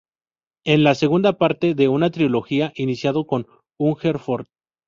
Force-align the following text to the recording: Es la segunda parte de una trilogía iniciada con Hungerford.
Es 0.65 0.79
la 0.79 0.95
segunda 0.95 1.37
parte 1.37 1.75
de 1.75 1.87
una 1.87 2.09
trilogía 2.09 2.73
iniciada 2.75 3.23
con 3.23 3.45
Hungerford. 3.77 4.47